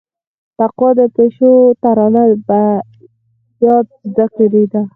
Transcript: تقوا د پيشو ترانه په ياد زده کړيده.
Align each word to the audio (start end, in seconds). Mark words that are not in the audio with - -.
تقوا 0.57 0.89
د 0.99 1.01
پيشو 1.15 1.51
ترانه 1.83 2.23
په 2.47 2.59
ياد 3.65 3.85
زده 4.09 4.25
کړيده. 4.35 4.81